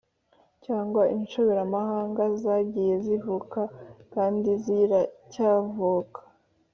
[0.65, 3.61] cyangwa inshoberamahanga zagiye zivuka
[4.13, 6.19] kandi ziracyavuka.”